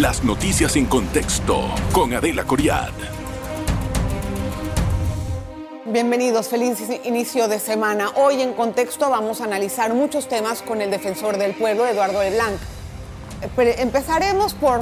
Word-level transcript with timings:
Las 0.00 0.24
noticias 0.24 0.76
en 0.76 0.86
contexto 0.86 1.60
con 1.92 2.14
Adela 2.14 2.44
Coriad. 2.44 2.88
Bienvenidos, 5.84 6.48
feliz 6.48 6.78
inicio 7.04 7.48
de 7.48 7.58
semana. 7.58 8.08
Hoy 8.16 8.40
en 8.40 8.54
contexto 8.54 9.10
vamos 9.10 9.42
a 9.42 9.44
analizar 9.44 9.92
muchos 9.92 10.26
temas 10.26 10.62
con 10.62 10.80
el 10.80 10.90
defensor 10.90 11.36
del 11.36 11.54
pueblo, 11.54 11.86
Eduardo 11.86 12.22
Leblanc. 12.22 12.58
Empezaremos 13.58 14.54
por 14.54 14.80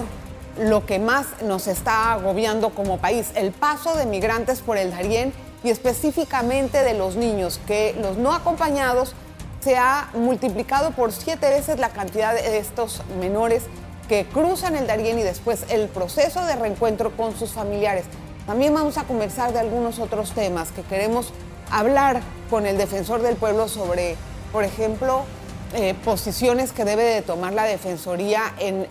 lo 0.57 0.87
que 0.87 1.01
más 1.01 1.27
nos 1.43 1.67
está 1.67 2.13
agobiando 2.13 2.71
como 2.71 2.99
país, 2.99 3.33
el 3.35 3.51
paso 3.51 3.97
de 3.97 4.07
migrantes 4.07 4.61
por 4.61 4.79
el 4.79 4.93
Darién 4.93 5.33
y 5.65 5.71
específicamente 5.71 6.85
de 6.85 6.95
los 6.95 7.17
niños, 7.17 7.59
que 7.67 7.97
los 8.01 8.19
no 8.19 8.33
acompañados 8.33 9.17
se 9.65 9.77
ha 9.77 10.11
multiplicado 10.15 10.93
por 10.93 11.11
siete 11.11 11.51
veces 11.51 11.81
la 11.81 11.89
cantidad 11.89 12.37
de 12.37 12.59
estos 12.59 13.03
menores 13.19 13.65
que 14.09 14.25
cruzan 14.27 14.75
el 14.75 14.87
Darién 14.87 15.19
y 15.19 15.23
después 15.23 15.65
el 15.69 15.89
proceso 15.89 16.45
de 16.47 16.57
reencuentro 16.57 17.17
con 17.17 17.37
sus 17.37 17.53
familiares. 17.53 18.07
También 18.47 18.73
vamos 18.73 18.97
a 18.97 19.05
conversar 19.05 19.53
de 19.53 19.59
algunos 19.59 19.99
otros 19.99 20.33
temas 20.33 20.73
que 20.73 20.83
queremos 20.83 21.33
hablar 21.71 22.23
con 22.49 22.67
el 22.67 22.79
defensor 22.79 23.21
del 23.21 23.37
pueblo 23.37 23.69
sobre, 23.69 24.17
por 24.53 24.65
ejemplo, 24.65 25.25
eh, 25.75 25.95
posiciones 26.03 26.73
que 26.73 26.87
debe 26.87 27.03
de 27.03 27.21
tomar 27.21 27.53
la 27.53 27.65
Defensoría 27.65 28.55
en 28.59 28.87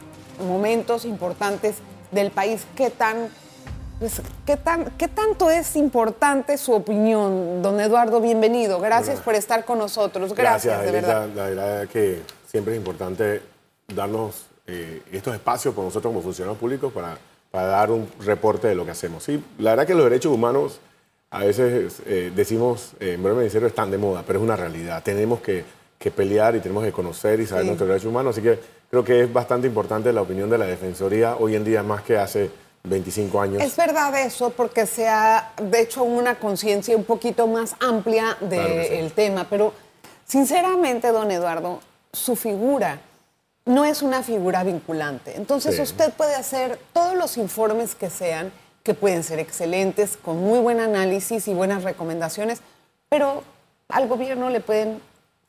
momentos 0.47 1.05
importantes 1.05 1.77
del 2.11 2.29
país. 2.29 2.67
¿Qué 2.75 2.91
tan, 2.91 3.29
pues, 3.97 4.21
qué 4.45 4.57
tan, 4.57 4.91
qué 4.97 5.07
tanto 5.07 5.49
es 5.49 5.75
importante 5.75 6.59
su 6.59 6.73
opinión, 6.73 7.63
don 7.63 7.79
Eduardo? 7.79 8.21
Bienvenido. 8.21 8.79
Gracias 8.79 9.19
por 9.21 9.33
estar 9.33 9.65
con 9.65 9.79
nosotros. 9.79 10.35
Gracias, 10.35 10.83
de 10.83 10.91
verdad. 10.91 11.27
La 11.35 11.45
verdad 11.45 11.83
es 11.83 11.89
que 11.89 12.21
siempre 12.45 12.75
es 12.75 12.77
importante 12.77 13.41
darnos 13.87 14.45
eh, 14.67 15.01
estos 15.11 15.33
espacios 15.33 15.73
por 15.73 15.85
nosotros 15.85 16.11
como 16.11 16.21
funcionarios 16.21 16.59
públicos 16.59 16.93
para 16.93 17.17
para 17.51 17.67
dar 17.67 17.91
un 17.91 18.09
reporte 18.19 18.67
de 18.67 18.75
lo 18.75 18.85
que 18.85 18.91
hacemos. 18.91 19.23
Sí, 19.23 19.43
la 19.59 19.71
verdad 19.71 19.87
que 19.87 19.95
los 19.95 20.03
derechos 20.03 20.31
humanos 20.31 20.79
a 21.29 21.39
veces 21.39 22.01
eh, 22.05 22.31
decimos, 22.35 22.93
eh, 22.99 23.13
en 23.13 23.23
breve 23.23 23.39
ministerio 23.39 23.67
están 23.67 23.91
de 23.91 23.97
moda, 23.97 24.23
pero 24.25 24.39
es 24.39 24.43
una 24.43 24.55
realidad. 24.55 25.03
Tenemos 25.03 25.41
que, 25.41 25.65
que 25.97 26.11
pelear 26.11 26.55
y 26.55 26.59
tenemos 26.59 26.83
que 26.83 26.91
conocer 26.91 27.39
y 27.39 27.45
saber 27.45 27.65
nuestros 27.65 27.87
derechos 27.89 28.09
humanos. 28.09 28.35
Así 28.35 28.41
que 28.41 28.59
creo 28.89 29.03
que 29.03 29.23
es 29.23 29.33
bastante 29.33 29.67
importante 29.67 30.13
la 30.13 30.21
opinión 30.21 30.49
de 30.49 30.57
la 30.57 30.65
Defensoría 30.65 31.35
hoy 31.35 31.55
en 31.55 31.65
día 31.65 31.83
más 31.83 32.01
que 32.03 32.17
hace 32.17 32.49
25 32.83 33.41
años. 33.41 33.61
Es 33.61 33.75
verdad 33.75 34.17
eso, 34.21 34.51
porque 34.51 34.85
se 34.85 35.07
ha 35.07 35.51
de 35.61 35.81
hecho 35.81 36.03
una 36.03 36.35
conciencia 36.35 36.95
un 36.95 37.03
poquito 37.03 37.47
más 37.47 37.75
amplia 37.81 38.37
del 38.39 39.11
tema, 39.11 39.47
pero 39.49 39.73
sinceramente, 40.25 41.09
don 41.11 41.29
Eduardo, 41.29 41.81
su 42.13 42.37
figura 42.37 43.01
no 43.67 43.85
es 43.85 44.01
una 44.01 44.23
figura 44.23 44.63
vinculante. 44.63 45.35
Entonces 45.35 45.79
usted 45.79 46.11
puede 46.13 46.35
hacer 46.35 46.79
todos 46.93 47.15
los 47.15 47.37
informes 47.37 47.93
que 47.93 48.09
sean, 48.09 48.51
que 48.83 48.93
pueden 48.93 49.23
ser 49.23 49.39
excelentes, 49.39 50.17
con 50.17 50.37
muy 50.37 50.59
buen 50.59 50.79
análisis 50.79 51.47
y 51.47 51.53
buenas 51.53 51.83
recomendaciones, 51.83 52.61
pero 53.09 53.43
al 53.89 54.07
gobierno 54.07 54.49
le 54.49 54.61
pueden, 54.61 55.01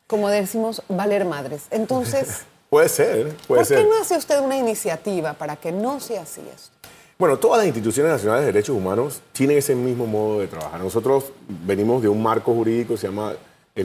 como 0.06 0.28
decimos, 0.28 0.82
valer 0.88 1.24
madres. 1.24 1.62
Entonces... 1.70 2.42
puede 2.70 2.88
ser, 2.88 3.34
puede 3.46 3.64
¿Por 3.64 3.76
qué 3.76 3.84
no 3.84 4.00
hace 4.00 4.16
usted 4.16 4.40
una 4.40 4.56
iniciativa 4.56 5.32
para 5.32 5.56
que 5.56 5.72
no 5.72 6.00
sea 6.00 6.22
así 6.22 6.42
esto? 6.54 6.76
Bueno, 7.18 7.38
todas 7.38 7.58
las 7.58 7.66
instituciones 7.66 8.12
nacionales 8.12 8.46
de 8.46 8.52
derechos 8.52 8.76
humanos 8.76 9.22
tienen 9.32 9.58
ese 9.58 9.74
mismo 9.74 10.06
modo 10.06 10.40
de 10.40 10.46
trabajar. 10.46 10.80
Nosotros 10.80 11.32
venimos 11.48 12.02
de 12.02 12.08
un 12.08 12.22
marco 12.22 12.52
jurídico 12.52 12.94
que 12.94 13.00
se 13.00 13.08
llama 13.08 13.34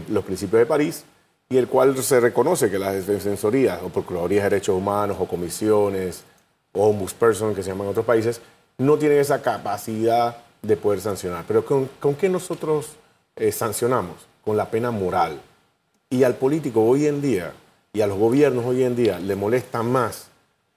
los 0.07 0.23
principios 0.23 0.59
de 0.59 0.65
París, 0.65 1.03
y 1.53 1.57
el 1.57 1.67
cual 1.67 1.95
se 2.01 2.19
reconoce 2.19 2.71
que 2.71 2.79
las 2.79 3.05
defensorías 3.05 3.79
o 3.83 3.89
procuradurías 3.89 4.45
de 4.45 4.49
derechos 4.49 4.75
humanos 4.75 5.17
o 5.19 5.27
comisiones 5.27 6.23
o 6.71 6.87
ombudsperson 6.87 7.53
que 7.53 7.61
se 7.61 7.69
llaman 7.69 7.85
en 7.85 7.91
otros 7.91 8.07
países 8.07 8.41
no 8.79 8.97
tienen 8.97 9.19
esa 9.19 9.39
capacidad 9.39 10.37
de 10.63 10.75
poder 10.77 10.99
sancionar. 10.99 11.45
Pero 11.47 11.63
¿con, 11.63 12.15
qué 12.15 12.27
nosotros 12.27 12.93
eh, 13.35 13.51
sancionamos? 13.51 14.15
Con 14.43 14.57
la 14.57 14.71
pena 14.71 14.89
moral. 14.89 15.39
Y 16.09 16.23
al 16.23 16.33
político 16.33 16.83
hoy 16.83 17.05
en 17.05 17.21
día 17.21 17.53
y 17.93 18.01
a 18.01 18.07
los 18.07 18.17
gobiernos 18.17 18.65
hoy 18.65 18.83
en 18.83 18.95
día 18.95 19.19
le 19.19 19.35
molesta 19.35 19.83
más 19.83 20.29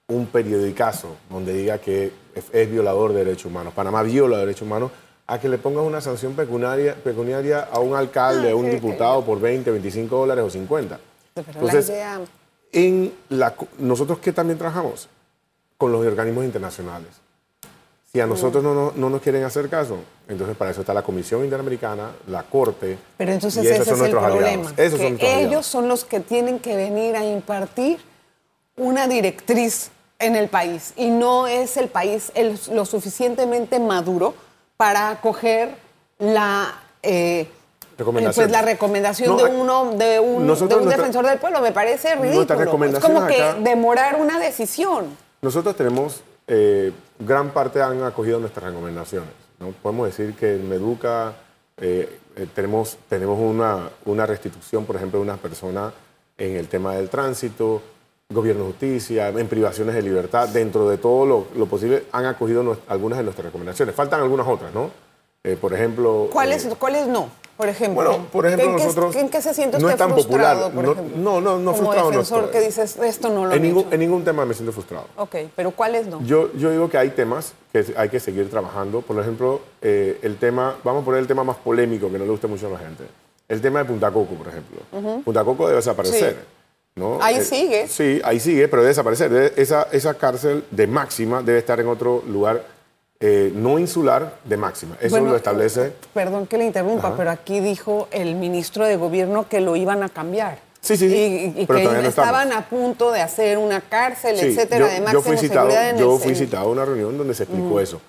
un 0.07 0.27
periodicazo 0.27 1.15
donde 1.27 1.53
diga 1.53 1.79
que 1.79 2.11
es, 2.35 2.69
violador 2.69 3.13
de 3.13 3.25
derechos 3.25 3.45
humanos. 3.45 3.73
Panamá 3.73 4.03
viola 4.03 4.37
derechos 4.37 4.61
humanos 4.61 4.91
a 5.27 5.39
que 5.39 5.49
le 5.49 5.57
pongas 5.57 5.83
una 5.83 5.99
sanción 5.99 6.33
pecuniaria, 6.33 6.95
pecuniaria 6.95 7.67
a 7.71 7.79
un 7.79 7.95
alcalde, 7.95 8.51
a 8.51 8.55
un 8.55 8.69
diputado 8.71 9.23
por 9.25 9.39
20, 9.41 9.69
25 9.71 10.15
dólares 10.15 10.45
o 10.45 10.49
50. 10.49 10.99
Entonces, 11.35 11.91
en 12.71 13.13
la, 13.29 13.53
nosotros 13.77 14.19
que 14.19 14.31
también 14.31 14.57
trabajamos 14.57 15.09
con 15.77 15.91
los 15.91 16.05
organismos 16.05 16.45
internacionales. 16.45 17.09
Si 18.11 18.21
a 18.21 18.25
mm. 18.25 18.29
nosotros 18.29 18.63
no, 18.63 18.93
no, 18.95 19.09
nos 19.09 19.21
quieren 19.21 19.43
hacer 19.43 19.69
caso, 19.69 19.97
entonces 20.29 20.55
para 20.55 20.71
eso 20.71 20.81
está 20.81 20.93
la 20.93 21.03
Comisión 21.03 21.43
Interamericana, 21.43 22.11
la 22.27 22.43
Corte. 22.43 22.97
Pero 23.17 23.31
entonces 23.33 23.65
ese 23.65 23.81
es 23.81 24.01
el 24.01 24.11
problema. 24.11 24.73
que 24.75 25.41
ellos 25.41 25.65
son 25.65 25.89
los 25.89 26.05
que 26.05 26.21
tienen 26.21 26.59
que 26.59 26.75
venir 26.75 27.15
a 27.17 27.25
impartir 27.25 27.99
una 28.77 29.07
directriz 29.07 29.91
en 30.19 30.35
el 30.35 30.47
país 30.47 30.93
y 30.95 31.09
no 31.09 31.47
es 31.47 31.77
el 31.77 31.89
país 31.89 32.31
lo 32.71 32.85
suficientemente 32.85 33.79
maduro 33.79 34.33
para 34.77 35.09
acoger 35.09 35.75
la, 36.19 36.79
eh, 37.01 37.47
pues, 37.97 38.51
la 38.51 38.61
recomendación 38.61 39.35
de, 39.35 39.43
uno, 39.43 39.91
de 39.95 40.19
un, 40.19 40.47
defensor 40.87 41.25
del 41.25 41.39
pueblo. 41.39 41.61
Me 41.61 41.71
parece 41.71 42.15
ridículo. 42.15 42.85
Es 42.85 42.99
como 42.99 43.25
que 43.25 43.55
demorar 43.59 44.21
una 44.21 44.39
decisión. 44.39 45.17
Nosotros 45.41 45.75
tenemos, 45.75 46.21
eh, 46.47 46.91
gran 47.19 47.49
parte 47.49 47.81
han 47.81 48.03
acogido 48.03 48.39
nuestras 48.39 48.65
recomendaciones. 48.65 49.29
¿no? 49.59 49.71
Podemos 49.81 50.07
decir 50.07 50.35
que 50.35 50.55
en 50.55 50.69
Meduca 50.69 51.33
eh, 51.77 52.19
tenemos, 52.53 52.97
tenemos 53.09 53.39
una, 53.39 53.89
una 54.05 54.25
restitución, 54.27 54.85
por 54.85 54.95
ejemplo, 54.95 55.19
de 55.19 55.23
una 55.23 55.37
persona 55.37 55.91
en 56.37 56.55
el 56.55 56.67
tema 56.67 56.95
del 56.95 57.09
tránsito, 57.09 57.81
gobierno 58.33 58.65
de 58.65 58.71
justicia, 58.71 59.29
en 59.29 59.47
privaciones 59.47 59.95
de 59.95 60.01
libertad, 60.01 60.49
dentro 60.49 60.89
de 60.89 60.97
todo 60.97 61.47
lo, 61.55 61.65
posible, 61.65 62.03
han 62.11 62.25
acogido 62.25 62.77
algunas 62.87 63.17
de 63.19 63.23
nuestras 63.23 63.45
recomendaciones. 63.45 63.95
Faltan 63.95 64.21
algunas 64.21 64.45
otras, 64.47 64.73
¿no? 64.73 64.91
Eh, 65.43 65.55
por 65.59 65.73
ejemplo... 65.73 66.27
¿Cuáles, 66.31 66.65
eh, 66.65 66.73
¿Cuáles 66.77 67.07
no? 67.07 67.29
Por 67.55 67.69
ejemplo, 67.69 68.03
bueno, 68.03 68.25
por 68.31 68.45
ejemplo, 68.45 68.69
¿en 68.69 68.75
nosotros... 68.75 69.15
Qué, 69.15 69.21
¿En 69.21 69.29
qué 69.29 69.41
se 69.41 69.53
siente 69.53 69.77
usted 69.77 69.87
no 69.87 69.91
es 69.91 69.97
tan 69.97 70.11
frustrado, 70.11 70.69
popular. 70.69 70.97
no, 71.15 71.41
no, 71.41 71.57
no, 71.57 71.71
Como 71.71 71.77
frustrado 71.77 72.09
defensor 72.11 72.43
no 72.43 72.51
que 72.51 72.59
dices, 72.59 72.97
esto 72.97 73.29
no 73.29 73.45
lo 73.45 73.53
en 73.53 73.61
ningún, 73.63 73.85
en 73.89 73.99
ningún 73.99 74.23
tema 74.23 74.45
me 74.45 74.53
siento 74.53 74.73
frustrado. 74.73 75.07
Ok, 75.15 75.35
pero 75.55 75.71
¿cuáles 75.71 76.05
no? 76.05 76.21
Yo, 76.21 76.51
yo 76.53 76.69
digo 76.69 76.89
que 76.89 76.99
hay 76.99 77.09
temas 77.11 77.53
que 77.71 77.85
hay 77.95 78.09
que 78.09 78.19
seguir 78.19 78.49
trabajando. 78.49 79.01
Por 79.01 79.19
ejemplo, 79.19 79.61
eh, 79.81 80.19
el 80.21 80.35
tema, 80.35 80.75
vamos 80.83 81.01
a 81.01 81.05
poner 81.05 81.21
el 81.21 81.27
tema 81.27 81.43
más 81.43 81.57
polémico 81.57 82.11
que 82.11 82.19
no 82.19 82.25
le 82.25 82.31
guste 82.31 82.45
mucho 82.45 82.67
a 82.67 82.71
la 82.71 82.79
gente. 82.79 83.05
El 83.47 83.61
tema 83.61 83.79
de 83.79 83.85
Punta 83.85 84.11
Coco, 84.11 84.35
por 84.35 84.49
ejemplo. 84.49 84.79
Punta 85.23 85.43
Coco 85.43 85.65
debe 85.65 85.77
desaparecer. 85.77 86.56
Ahí 87.21 87.37
eh, 87.37 87.43
sigue. 87.43 87.87
Sí, 87.87 88.21
ahí 88.23 88.39
sigue, 88.39 88.67
pero 88.67 88.81
debe 88.81 88.89
desaparecer. 88.89 89.53
esa, 89.55 89.87
esa 89.91 90.13
cárcel 90.15 90.63
de 90.71 90.87
máxima 90.87 91.41
debe 91.41 91.59
estar 91.59 91.79
en 91.79 91.87
otro 91.87 92.23
lugar 92.27 92.63
eh, 93.19 93.51
no 93.55 93.79
insular 93.79 94.37
de 94.43 94.57
máxima. 94.57 94.95
Eso 95.01 95.19
lo 95.19 95.35
establece. 95.35 95.93
Perdón 96.13 96.45
que 96.45 96.57
le 96.57 96.65
interrumpa, 96.65 97.15
pero 97.17 97.31
aquí 97.31 97.59
dijo 97.59 98.07
el 98.11 98.35
ministro 98.35 98.85
de 98.85 98.95
Gobierno 98.95 99.49
que 99.49 99.59
lo 99.59 99.75
iban 99.75 100.03
a 100.03 100.09
cambiar. 100.09 100.59
Sí, 100.81 100.95
sí, 100.95 101.09
sí. 101.09 101.53
Y, 101.57 101.65
que 101.65 102.07
estaban 102.07 102.53
a 102.53 102.69
punto 102.69 103.11
de 103.11 103.21
hacer 103.21 103.57
una 103.57 103.81
cárcel, 103.81 104.39
etcétera, 104.39 104.87
de 104.87 105.01
máxima 105.01 105.13
yo 105.13 105.21
fui 105.21 105.37
citado, 105.37 105.69
Yo 105.97 106.17
fui 106.19 106.35
citado 106.35 106.67
a 106.67 106.71
una 106.71 106.85
reunión 106.85 107.17
donde 107.17 107.33
se 107.33 107.43
explicó 107.43 107.79
eso. 107.79 107.99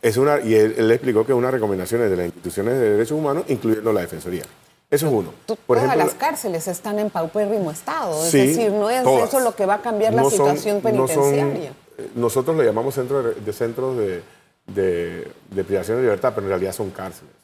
es 0.00 0.16
una, 0.16 0.40
y 0.40 0.54
él, 0.54 0.74
él, 0.78 0.90
explicó 0.90 1.24
que 1.26 1.32
es 1.32 1.38
una 1.38 1.50
recomendación 1.50 2.00
de 2.00 2.16
las 2.16 2.26
instituciones 2.26 2.74
de 2.74 2.90
derechos 2.92 3.18
humanos, 3.18 3.44
incluyendo 3.48 3.92
la 3.92 4.00
Defensoría. 4.00 4.44
Eso 4.90 5.06
es 5.06 5.12
uno. 5.12 5.32
Por 5.66 5.78
todas 5.78 5.96
las 5.96 6.14
cárceles 6.14 6.68
están 6.68 6.98
en 6.98 7.10
paupérrimo 7.10 7.70
estado. 7.70 8.24
Es 8.24 8.32
decir, 8.32 8.70
no 8.70 8.88
es 8.88 9.04
eso 9.04 9.40
lo 9.40 9.54
que 9.54 9.66
va 9.66 9.74
a 9.74 9.82
cambiar 9.82 10.14
la 10.14 10.28
situación 10.30 10.80
penitenciaria. 10.80 11.72
Eh, 11.98 12.10
nosotros 12.14 12.56
le 12.56 12.64
llamamos 12.64 12.94
centros 12.94 13.44
de, 13.44 13.52
centros 13.52 13.96
de, 13.96 14.22
de, 14.66 15.64
privación 15.64 15.96
de 15.96 16.04
libertad, 16.04 16.32
pero 16.34 16.46
en 16.46 16.50
realidad 16.50 16.72
son 16.72 16.90
cárceles. 16.90 17.34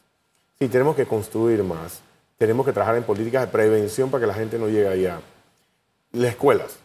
Sí, 0.58 0.68
tenemos 0.68 0.94
que 0.94 1.04
construir 1.04 1.64
más. 1.64 2.00
Tenemos 2.38 2.64
que 2.64 2.72
trabajar 2.72 2.96
en 2.96 3.02
políticas 3.02 3.42
de 3.42 3.48
prevención 3.48 4.10
para 4.10 4.20
que 4.22 4.26
la 4.28 4.34
gente 4.34 4.58
no 4.58 4.68
llegue 4.68 4.88
allá. 4.88 5.20
Las 6.12 6.30
escuelas. 6.30 6.76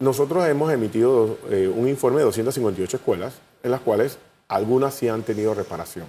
Nosotros 0.00 0.48
hemos 0.48 0.72
emitido 0.72 1.38
eh, 1.50 1.68
un 1.68 1.86
informe 1.88 2.18
de 2.18 2.24
258 2.24 2.96
escuelas, 2.96 3.34
en 3.62 3.70
las 3.70 3.80
cuales 3.80 4.18
algunas 4.48 4.94
sí 4.94 5.08
han 5.08 5.22
tenido 5.22 5.54
reparación. 5.54 6.06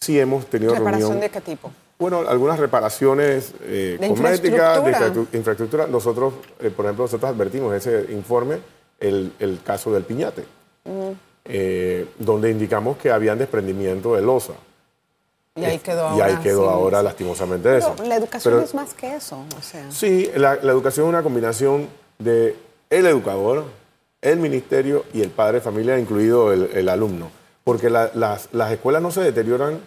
Sí 0.00 0.20
hemos 0.20 0.46
tenido 0.46 0.74
¿Reparación 0.74 1.18
de 1.18 1.30
qué 1.30 1.40
tipo? 1.40 1.72
Bueno, 1.98 2.24
algunas 2.28 2.58
reparaciones 2.58 3.52
eh, 3.62 3.98
cosméticas, 4.08 4.84
de 4.84 5.38
infraestructura. 5.38 5.86
Nosotros, 5.86 6.34
eh, 6.60 6.70
por 6.70 6.86
ejemplo, 6.86 7.04
nosotros 7.04 7.30
advertimos 7.30 7.70
en 7.70 7.78
ese 7.78 8.12
informe 8.12 8.58
el, 8.98 9.60
caso 9.64 9.92
del 9.92 10.02
piñate, 10.02 10.44
eh, 11.44 12.06
donde 12.18 12.50
indicamos 12.50 12.96
que 12.96 13.10
habían 13.10 13.38
desprendimiento 13.38 14.14
de 14.16 14.22
losa. 14.22 14.54
Y 15.56 15.64
ahí 15.64 15.78
quedó 15.78 16.08
ahora. 16.08 16.30
Y 16.30 16.32
ahí 16.34 16.42
quedó 16.42 16.68
ahora 16.68 17.02
lastimosamente 17.02 17.78
eso. 17.78 17.94
La 18.04 18.16
educación 18.16 18.60
es 18.62 18.74
más 18.74 18.92
que 18.94 19.14
eso. 19.14 19.44
O 19.56 19.62
sea. 19.62 19.88
Sí, 19.92 20.28
la, 20.34 20.54
educación 20.54 21.06
es 21.06 21.10
una 21.10 21.22
combinación 21.22 21.88
de 22.18 22.56
el 22.90 23.06
educador, 23.06 23.64
el 24.20 24.38
ministerio 24.38 25.04
y 25.12 25.22
el 25.22 25.30
padre 25.30 25.58
de 25.58 25.60
familia, 25.60 25.96
incluido 25.98 26.52
el, 26.52 26.70
el 26.74 26.88
alumno. 26.88 27.30
Porque 27.62 27.88
la- 27.88 28.10
las, 28.14 28.48
las 28.52 28.72
escuelas 28.72 29.00
no 29.00 29.12
se 29.12 29.20
deterioran 29.20 29.78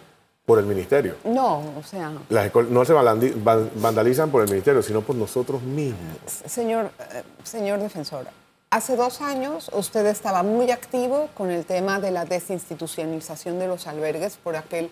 por 0.48 0.58
el 0.58 0.64
ministerio. 0.64 1.16
No, 1.24 1.58
o 1.78 1.82
sea, 1.84 2.10
Las 2.30 2.50
no 2.70 2.82
se 2.86 2.94
vandalizan 2.94 4.30
por 4.30 4.42
el 4.42 4.48
ministerio, 4.48 4.82
sino 4.82 5.02
por 5.02 5.14
nosotros 5.14 5.60
mismos. 5.60 6.16
señor, 6.46 6.90
eh, 7.12 7.22
señor 7.44 7.80
defensor, 7.80 8.24
hace 8.70 8.96
dos 8.96 9.20
años 9.20 9.70
usted 9.74 10.06
estaba 10.06 10.42
muy 10.42 10.70
activo 10.70 11.28
con 11.36 11.50
el 11.50 11.66
tema 11.66 12.00
de 12.00 12.12
la 12.12 12.24
desinstitucionalización 12.24 13.58
de 13.58 13.66
los 13.68 13.86
albergues 13.86 14.38
por 14.42 14.56
aquel 14.56 14.90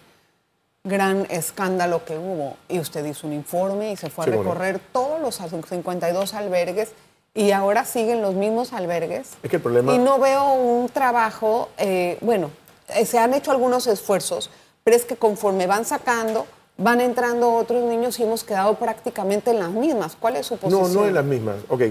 gran 0.85 1.27
escándalo 1.31 2.05
que 2.05 2.19
hubo. 2.19 2.59
Y 2.69 2.79
usted 2.79 3.03
hizo 3.07 3.27
un 3.27 3.33
informe 3.33 3.93
y 3.93 3.97
se 3.97 4.11
fue 4.11 4.25
a 4.25 4.27
Sí, 4.27 4.33
cómo 4.33 4.45
no. 4.45 4.51
recorrer 4.51 4.79
todos 4.93 5.23
los 5.23 5.37
52 5.37 6.35
albergues 6.35 6.91
y 7.33 7.53
ahora 7.53 7.87
siguen 7.87 8.21
los 8.21 8.35
mismos 8.35 8.75
albergues. 8.75 9.31
Es 9.43 9.49
que 9.49 9.57
el 9.57 9.63
problema- 9.63 9.95
Y 9.95 9.99
no 9.99 10.19
veo 10.19 10.53
un 10.53 10.91
trabajo, 10.91 11.71
eh, 11.79 12.19
bueno, 12.21 12.51
eh, 12.89 13.07
se 13.07 13.19
han 13.19 13.33
hecho 13.33 13.53
algunos 13.53 13.87
esfuerzos, 13.87 14.51
pero 14.87 14.97
es 14.97 15.05
que 15.05 15.17
conforme 15.17 15.67
van 15.67 15.85
sacando, 15.85 16.47
van 16.79 17.01
entrando 17.01 17.53
otros 17.53 17.83
niños 17.83 18.21
y 18.21 18.23
hemos 18.23 18.45
quedado 18.45 18.75
prácticamente 18.77 19.51
en 19.51 19.59
las 19.59 19.73
mismas. 19.73 20.15
¿Cuál 20.15 20.37
es 20.37 20.47
su 20.47 20.55
No, 20.55 20.61
posición? 20.61 20.95
no 20.95 21.09
en 21.09 21.15
las 21.15 21.25
mismas. 21.25 21.57
Ok. 21.69 21.83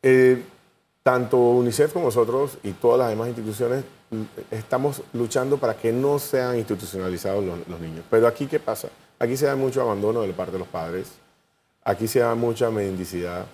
Eh, 0.00 0.40
tanto 1.02 1.36
UNICEF 1.38 1.92
como 1.92 2.04
nosotros 2.04 2.56
y 2.62 2.70
todas 2.70 3.00
las 3.00 3.08
demás 3.08 3.26
instituciones 3.26 3.82
mm, 4.10 4.22
estamos 4.52 5.02
luchando 5.12 5.58
para 5.58 5.74
que 5.74 5.92
no 5.92 6.20
sean 6.20 6.56
institucionalizados 6.56 7.42
los, 7.44 7.66
los 7.66 7.80
niños. 7.80 8.04
Pero 8.08 8.28
aquí, 8.28 8.46
¿qué 8.46 8.60
pasa? 8.60 8.90
Aquí 9.18 9.36
se 9.36 9.46
da 9.46 9.56
mucho 9.56 9.82
abandono 9.82 10.22
de 10.22 10.32
parte 10.32 10.52
de 10.52 10.60
los 10.60 10.68
padres. 10.68 11.08
Aquí 11.82 12.06
se 12.06 12.20
da 12.20 12.36
mucha 12.36 12.70
mendicidad. 12.70 13.44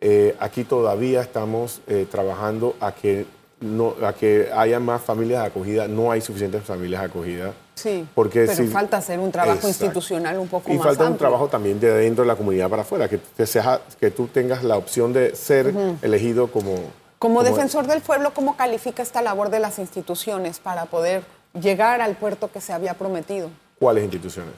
Eh, 0.00 0.34
aquí 0.40 0.64
todavía 0.64 1.20
estamos 1.20 1.82
eh, 1.86 2.06
trabajando 2.10 2.76
a 2.80 2.92
que, 2.92 3.26
no, 3.60 3.94
a 4.02 4.14
que 4.14 4.48
haya 4.54 4.80
más 4.80 5.02
familias 5.02 5.42
de 5.42 5.48
acogida. 5.48 5.86
No 5.86 6.10
hay 6.10 6.22
suficientes 6.22 6.64
familias 6.64 7.02
de 7.02 7.06
acogida. 7.08 7.54
Sí, 7.74 8.06
Porque 8.14 8.42
pero 8.46 8.54
si- 8.56 8.68
falta 8.68 8.98
hacer 8.98 9.18
un 9.18 9.32
trabajo 9.32 9.54
Exacto. 9.66 9.84
institucional 9.86 10.38
un 10.38 10.46
poco 10.48 10.70
y 10.72 10.76
más 10.76 10.86
falta 10.86 11.08
un 11.10 11.18
trabajo 11.18 11.48
también 11.48 11.80
de 11.80 11.92
dentro 11.92 12.22
de 12.22 12.28
la 12.28 12.36
comunidad 12.36 12.70
para 12.70 12.82
afuera, 12.82 13.08
que, 13.08 13.18
te 13.18 13.46
seas- 13.46 13.80
que 13.98 14.10
tú 14.12 14.28
tengas 14.28 14.62
la 14.62 14.76
opción 14.76 15.12
de 15.12 15.34
ser 15.34 15.74
elegido 16.02 16.48
como... 16.52 16.76
Como 17.18 17.42
defensor 17.42 17.86
del 17.86 18.00
pueblo, 18.00 18.32
¿cómo 18.34 18.56
califica 18.56 19.02
esta 19.02 19.22
labor 19.22 19.48
de 19.50 19.58
las 19.58 19.78
instituciones 19.78 20.58
para 20.60 20.84
poder 20.86 21.22
llegar 21.58 22.00
al 22.00 22.14
puerto 22.16 22.50
que 22.52 22.60
se 22.60 22.72
había 22.72 22.94
prometido? 22.94 23.50
¿Cuáles 23.78 24.04
instituciones? 24.04 24.54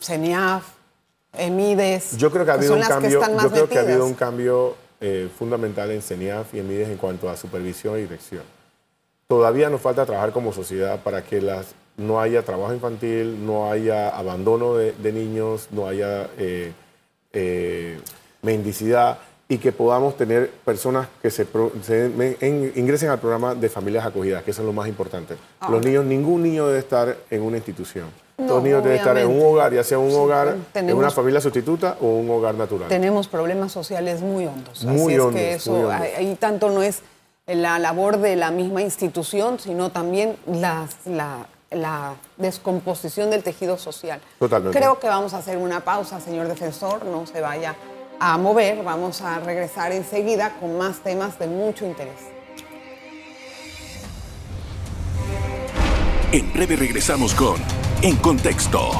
CENIAF, 0.00 0.64
EMIDES, 1.34 2.16
Yo 2.16 2.30
creo 2.30 2.44
que 2.44 2.50
ha 2.50 2.54
habido 2.54 2.74
un 2.74 2.80
que 2.80 2.88
cambio, 2.88 3.10
yo 3.42 3.50
creo 3.50 3.68
que 3.68 3.78
ha 3.78 3.82
habido 3.82 4.06
un 4.06 4.14
cambio 4.14 4.74
eh, 5.00 5.28
fundamental 5.38 5.90
en 5.90 6.00
CENIAF 6.02 6.54
y 6.54 6.60
en 6.60 6.68
MIDES 6.68 6.88
en 6.88 6.96
cuanto 6.96 7.28
a 7.28 7.36
supervisión 7.36 7.98
y 7.98 8.02
dirección. 8.02 8.42
Todavía 9.26 9.68
nos 9.68 9.80
falta 9.80 10.06
trabajar 10.06 10.32
como 10.32 10.52
sociedad 10.52 11.00
para 11.02 11.22
que 11.22 11.40
las, 11.40 11.66
no 11.98 12.20
haya 12.20 12.42
trabajo 12.42 12.72
infantil, 12.72 13.44
no 13.44 13.70
haya 13.70 14.08
abandono 14.08 14.74
de, 14.74 14.92
de 14.92 15.12
niños, 15.12 15.68
no 15.70 15.86
haya 15.86 16.28
eh, 16.38 16.72
eh, 17.32 18.00
mendicidad 18.42 19.18
y 19.50 19.58
que 19.58 19.72
podamos 19.72 20.16
tener 20.16 20.50
personas 20.64 21.08
que 21.22 21.30
se, 21.30 21.46
se 21.82 22.06
en- 22.40 22.72
ingresen 22.76 23.08
al 23.10 23.18
programa 23.18 23.54
de 23.54 23.68
familias 23.68 24.04
acogidas, 24.06 24.42
que 24.42 24.50
eso 24.50 24.62
es 24.62 24.66
lo 24.66 24.72
más 24.72 24.88
importante. 24.88 25.36
Los 25.68 25.84
niños, 25.84 26.04
ningún 26.04 26.42
niño 26.42 26.66
debe 26.66 26.78
estar 26.80 27.16
en 27.30 27.42
una 27.42 27.56
institución. 27.56 28.06
No, 28.36 28.46
Todos 28.46 28.56
los 28.58 28.64
niños 28.64 28.84
deben 28.84 28.98
estar 28.98 29.18
en 29.18 29.26
un 29.26 29.42
hogar, 29.44 29.72
ya 29.74 29.82
sea 29.82 29.98
un 29.98 30.10
Sí, 30.10 30.16
hogar, 30.16 30.54
en 30.74 30.92
una 30.94 31.10
familia 31.10 31.40
sustituta 31.40 31.96
o 32.00 32.06
un 32.06 32.30
hogar 32.30 32.54
natural. 32.54 32.88
Tenemos 32.88 33.26
problemas 33.26 33.72
sociales 33.72 34.20
muy 34.20 34.46
hondos. 34.46 34.84
Muy 34.84 35.14
Así 35.14 35.18
hondos, 35.18 35.34
es 35.40 35.40
que 35.48 35.52
eso, 35.54 35.70
muy 35.72 35.80
hondos. 35.80 36.00
ahí- 36.00 36.12
ahí 36.26 36.36
tanto 36.38 36.70
no 36.70 36.82
es 36.82 37.00
la 37.46 37.78
labor 37.78 38.18
de 38.18 38.36
la 38.36 38.50
misma 38.50 38.82
institución, 38.82 39.58
sino 39.58 39.90
también 39.90 40.36
las- 40.46 41.06
la, 41.06 41.46
la 41.70 42.14
descomposición 42.36 43.30
del 43.30 43.42
tejido 43.42 43.78
social. 43.78 44.20
Totalmente. 44.38 44.78
Creo 44.78 44.98
que 44.98 45.08
vamos 45.08 45.34
a 45.34 45.38
hacer 45.38 45.58
una 45.58 45.80
pausa, 45.80 46.20
señor 46.20 46.48
defensor, 46.48 47.04
no 47.04 47.26
se 47.26 47.40
vaya 47.40 47.76
a 48.20 48.36
mover, 48.38 48.82
vamos 48.82 49.20
a 49.20 49.38
regresar 49.40 49.92
enseguida 49.92 50.56
con 50.58 50.76
más 50.78 50.98
temas 51.00 51.38
de 51.38 51.46
mucho 51.46 51.86
interés. 51.86 52.38
En 56.32 56.52
breve 56.52 56.76
regresamos 56.76 57.34
con 57.34 57.56
En 58.02 58.16
Contexto. 58.16 58.90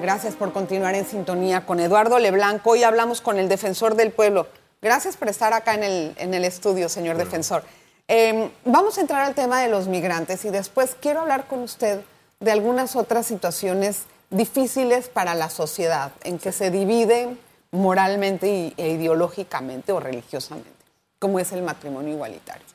Gracias 0.00 0.34
por 0.34 0.52
continuar 0.52 0.94
en 0.94 1.04
sintonía 1.04 1.66
con 1.66 1.80
Eduardo 1.80 2.18
Leblanc. 2.18 2.66
Hoy 2.66 2.84
hablamos 2.84 3.20
con 3.20 3.38
el 3.38 3.48
defensor 3.48 3.96
del 3.96 4.12
pueblo. 4.12 4.46
Gracias 4.80 5.16
por 5.16 5.28
estar 5.28 5.52
acá 5.52 5.74
en 5.74 5.82
el, 5.84 6.14
en 6.16 6.32
el 6.32 6.44
estudio, 6.44 6.88
señor 6.88 7.18
defensor. 7.18 7.64
Eh, 8.12 8.50
vamos 8.64 8.98
a 8.98 9.02
entrar 9.02 9.22
al 9.22 9.36
tema 9.36 9.60
de 9.60 9.68
los 9.68 9.86
migrantes 9.86 10.44
y 10.44 10.50
después 10.50 10.96
quiero 11.00 11.20
hablar 11.20 11.46
con 11.46 11.60
usted 11.60 12.00
de 12.40 12.50
algunas 12.50 12.96
otras 12.96 13.24
situaciones 13.24 14.02
difíciles 14.30 15.08
para 15.08 15.36
la 15.36 15.48
sociedad, 15.48 16.10
en 16.24 16.40
que 16.40 16.50
se 16.50 16.72
dividen 16.72 17.38
moralmente 17.70 18.74
e 18.76 18.88
ideológicamente 18.88 19.92
o 19.92 20.00
religiosamente, 20.00 20.72
como 21.20 21.38
es 21.38 21.52
el 21.52 21.62
matrimonio 21.62 22.14
igualitario. 22.14 22.66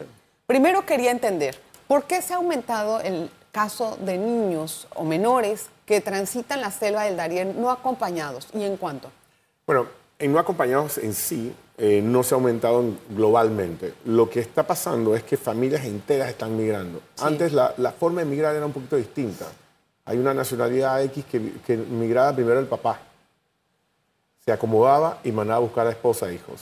Primero 0.47 0.85
quería 0.85 1.11
entender, 1.11 1.59
¿por 1.85 2.05
qué 2.05 2.21
se 2.21 2.33
ha 2.33 2.37
aumentado 2.37 3.01
el 3.01 3.29
caso 3.51 3.97
de 3.99 4.17
niños 4.17 4.87
o 4.95 5.03
menores 5.03 5.65
que 5.85 5.99
transitan 5.99 6.61
la 6.61 6.71
selva 6.71 7.03
del 7.03 7.17
Darién 7.17 7.61
no 7.61 7.71
acompañados? 7.71 8.47
¿Y 8.53 8.63
en 8.63 8.77
cuánto? 8.77 9.11
Bueno, 9.67 9.87
en 10.19 10.31
no 10.31 10.39
acompañados 10.39 10.97
en 10.97 11.13
sí 11.13 11.53
eh, 11.77 12.01
no 12.03 12.23
se 12.23 12.33
ha 12.33 12.37
aumentado 12.37 12.79
en- 12.81 12.97
globalmente. 13.09 13.93
Lo 14.05 14.29
que 14.29 14.39
está 14.39 14.65
pasando 14.65 15.15
es 15.15 15.23
que 15.23 15.35
familias 15.37 15.83
enteras 15.85 16.29
están 16.29 16.55
migrando. 16.55 17.01
Antes 17.21 17.51
la, 17.53 17.73
la 17.77 17.91
forma 17.91 18.21
de 18.21 18.25
migrar 18.25 18.55
era 18.55 18.65
un 18.65 18.71
poquito 18.73 18.95
distinta. 18.95 19.45
Hay 20.05 20.17
una 20.17 20.33
nacionalidad 20.33 21.01
X 21.03 21.25
que, 21.29 21.51
que 21.65 21.75
migraba 21.75 22.33
primero 22.33 22.59
el 22.59 22.67
papá. 22.67 22.99
Se 24.45 24.51
acomodaba 24.51 25.19
y 25.23 25.31
mandaba 25.31 25.57
a 25.57 25.61
buscar 25.61 25.87
a 25.87 25.89
esposa 25.89 26.29
e 26.29 26.35
hijos. 26.35 26.61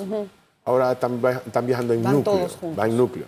Ahora 0.65 0.93
están, 0.93 1.21
están 1.45 1.65
viajando 1.67 1.93
en 1.93 2.01
Van 2.01 2.13
núcleo. 2.13 2.35
todos 2.37 2.51
juntos. 2.55 2.77
Van 2.77 2.89
en 2.89 2.97
núcleo. 2.97 3.25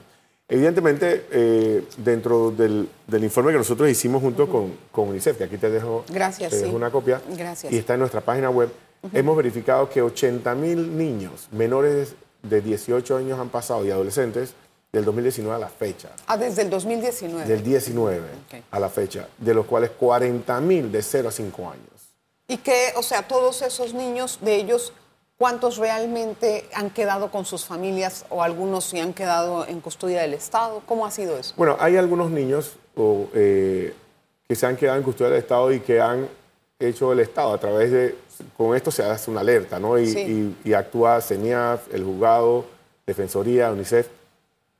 Evidentemente, 0.48 1.26
eh, 1.32 1.84
dentro 1.98 2.52
del, 2.52 2.88
del 3.08 3.24
informe 3.24 3.52
que 3.52 3.58
nosotros 3.58 3.90
hicimos 3.90 4.22
junto 4.22 4.48
con, 4.48 4.74
con 4.92 5.10
UNICEF, 5.10 5.38
que 5.40 5.44
aquí 5.46 5.58
te 5.58 5.70
dejo, 5.70 6.06
Gracias, 6.08 6.52
te 6.52 6.58
dejo 6.58 6.70
sí. 6.70 6.76
una 6.76 6.92
copia, 6.92 7.20
Gracias. 7.36 7.74
y 7.74 7.78
está 7.78 7.96
en 7.96 8.00
nuestra 8.02 8.22
página 8.22 8.50
web, 8.52 8.70
hemos 9.14 9.36
verificado 9.38 9.90
que 9.90 10.02
80 10.02 10.56
mil 10.56 10.98
niños 10.98 11.48
menores 11.52 12.16
de 12.44 12.62
18 12.62 13.18
años 13.18 13.40
han 13.40 13.50
pasado 13.50 13.86
y 13.86 13.92
adolescentes 13.92 14.54
del 14.92 15.04
2019 15.04 15.56
a 15.56 15.60
la 15.60 15.68
fecha, 15.68 16.10
Ah, 16.28 16.38
desde 16.38 16.62
el 16.62 16.70
2019. 16.70 17.46
del 17.46 17.64
19 17.64 18.20
Ok. 18.48 18.64
a 18.72 18.80
la 18.80 18.90
fecha, 18.90 19.28
de 19.38 19.54
los 19.54 19.66
cuales 19.66 19.90
40 19.92 20.60
mil 20.62 20.92
de 20.92 21.02
0 21.02 21.30
a 21.30 21.32
5 21.32 21.70
años. 21.70 21.90
Y 22.48 22.58
que, 22.58 22.94
o 22.96 23.04
sea, 23.04 23.28
todos 23.28 23.62
esos 23.62 23.94
niños, 23.94 24.40
de 24.42 24.56
ellos, 24.56 24.94
¿cuántos 25.38 25.78
realmente 25.78 26.66
han 26.74 26.92
quedado 26.92 27.30
con 27.32 27.44
sus 27.44 27.66
familias 27.66 28.26
o 28.30 28.42
algunos 28.44 28.86
sí 28.86 29.00
han 29.00 29.14
quedado 29.14 29.66
en 29.66 29.82
custodia 29.82 30.22
del 30.22 30.34
Estado? 30.36 30.82
¿Cómo 30.86 31.06
ha 31.06 31.12
sido 31.12 31.38
eso? 31.38 31.54
Bueno, 31.58 31.76
hay 31.80 31.98
algunos 31.98 32.30
niños 32.32 32.74
o, 32.96 33.28
eh, 33.34 33.94
que 34.48 34.56
se 34.56 34.66
han 34.66 34.78
quedado 34.78 34.98
en 34.98 35.04
custodia 35.04 35.32
del 35.32 35.40
Estado 35.42 35.74
y 35.74 35.80
que 35.82 36.00
han 36.00 36.30
hecho 36.80 37.12
el 37.12 37.20
Estado 37.20 37.52
a 37.54 37.58
través 37.58 37.92
de, 37.92 38.16
con 38.58 38.76
esto 38.76 38.92
se 38.92 39.04
hace 39.04 39.30
una 39.32 39.42
alerta, 39.42 39.80
¿no? 39.80 39.98
Y, 40.00 40.08
Sí. 40.08 40.56
y- 40.64 40.70
y 40.70 40.74
actúa 40.74 41.22
CENIAF, 41.22 41.94
el 41.94 42.04
juzgado, 42.04 42.66
Defensoría, 43.06 43.72
UNICEF, 43.72 44.08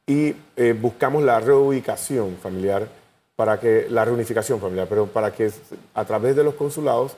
y 0.08 0.36
eh, 0.56 0.74
buscamos 0.80 1.24
la 1.24 1.40
reubicación 1.40 2.38
familiar 2.42 2.88
para 3.36 3.60
que, 3.60 3.88
la 3.90 4.06
reunificación 4.06 4.60
familiar, 4.60 4.88
pero 4.90 5.08
para 5.08 5.32
que 5.32 5.52
a 5.94 6.06
través 6.06 6.36
de 6.36 6.44
los 6.44 6.54
consulados 6.56 7.16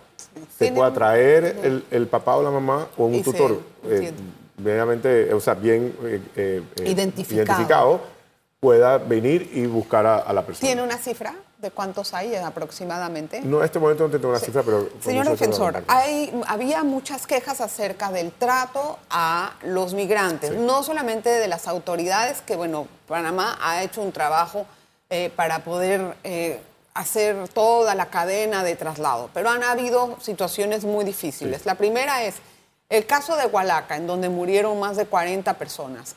se 0.57 0.71
pueda 0.71 0.91
traer 0.93 1.57
el, 1.63 1.83
el 1.91 2.07
papá 2.07 2.35
o 2.35 2.43
la 2.43 2.51
mamá 2.51 2.87
o 2.97 3.05
un 3.05 3.21
tutor 3.23 3.59
eh, 3.85 4.11
medianamente, 4.57 5.31
o 5.33 5.39
sea, 5.39 5.53
bien 5.53 5.93
eh, 6.03 6.19
eh, 6.35 6.63
eh, 6.77 6.89
Identificado. 6.91 7.35
identificado, 7.45 8.01
pueda 8.59 8.97
venir 8.97 9.49
y 9.53 9.65
buscar 9.67 10.05
a, 10.05 10.17
a 10.17 10.33
la 10.33 10.45
persona. 10.45 10.67
¿Tiene 10.67 10.81
una 10.83 10.97
cifra 10.97 11.35
de 11.57 11.71
cuántos 11.71 12.13
hay 12.13 12.35
aproximadamente? 12.35 13.41
No, 13.41 13.59
en 13.59 13.65
este 13.65 13.79
momento 13.79 14.07
no 14.07 14.11
tengo 14.11 14.29
una 14.29 14.39
cifra, 14.39 14.61
pero... 14.63 14.89
Señor 15.01 15.27
defensor, 15.27 15.83
hay, 15.87 16.39
había 16.47 16.83
muchas 16.83 17.25
quejas 17.25 17.61
acerca 17.61 18.11
del 18.11 18.31
trato 18.31 18.99
a 19.09 19.53
los 19.63 19.93
migrantes, 19.93 20.51
no 20.51 20.83
solamente 20.83 21.29
de 21.29 21.47
las 21.47 21.67
autoridades, 21.67 22.41
que 22.41 22.55
bueno, 22.55 22.87
Panamá 23.07 23.57
ha 23.61 23.81
hecho 23.83 24.01
un 24.01 24.11
trabajo 24.11 24.65
eh, 25.09 25.31
para 25.35 25.63
poder 25.63 26.15
eh, 26.23 26.59
hacer 26.93 27.47
toda 27.49 27.95
la 27.95 28.07
cadena 28.07 28.63
de 28.63 28.75
traslado, 28.75 29.29
pero 29.33 29.49
han 29.49 29.63
habido 29.63 30.17
situaciones 30.21 30.83
muy 30.83 31.05
difíciles. 31.05 31.65
La 31.65 31.75
primera 31.75 32.23
es 32.23 32.35
el 32.89 33.05
caso 33.05 33.35
de 33.35 33.47
Hualaca, 33.47 33.95
en 33.95 34.05
donde 34.05 34.29
murieron 34.29 34.79
más 34.79 34.95
de 34.95 35.05
40 35.05 35.53
personas. 35.55 36.15